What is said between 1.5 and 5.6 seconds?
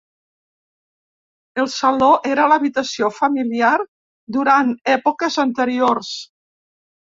El saló era l'habitació familiar durant èpoques